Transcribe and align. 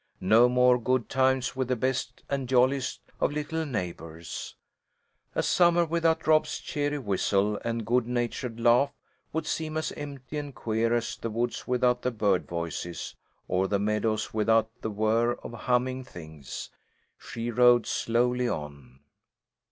No 0.19 0.49
more 0.49 0.81
good 0.81 1.09
times 1.09 1.55
with 1.55 1.67
the 1.67 1.75
best 1.75 2.23
and 2.27 2.49
jolliest 2.49 3.01
of 3.19 3.31
little 3.31 3.67
neighbours. 3.67 4.55
A 5.35 5.43
summer 5.43 5.85
without 5.85 6.25
Rob's 6.25 6.57
cheery 6.57 6.97
whistle 6.97 7.57
and 7.63 7.85
good 7.85 8.07
natured 8.07 8.59
laugh 8.59 8.91
would 9.31 9.45
seem 9.45 9.77
as 9.77 9.91
empty 9.91 10.39
and 10.39 10.55
queer 10.55 10.91
as 10.95 11.17
the 11.17 11.29
woods 11.29 11.67
without 11.67 12.01
the 12.01 12.09
bird 12.09 12.47
voices, 12.47 13.15
or 13.47 13.67
the 13.67 13.77
meadows 13.77 14.33
without 14.33 14.71
the 14.81 14.89
whirr 14.89 15.33
of 15.43 15.53
humming 15.53 16.03
things. 16.03 16.71
She 17.19 17.51
rode 17.51 17.85
slowly 17.85 18.49
on. 18.49 19.01